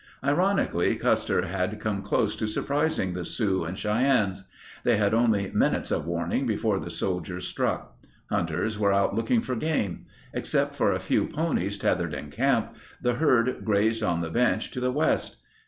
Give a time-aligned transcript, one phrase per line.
[0.23, 4.43] Ironically, Custer had come close to surprising the Sioux and Cheyennes.
[4.83, 7.99] They had only minutes of warning before the soldiers struck.
[8.31, 10.07] Hunters were out looking for game.
[10.33, 14.79] Except for a few ponies tethered in camp, the herd grazed on the bench to
[14.79, 15.35] the west.